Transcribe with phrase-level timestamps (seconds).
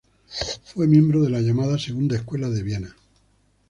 [0.63, 2.95] Fue miembro de la llamada Segunda Escuela de Viena.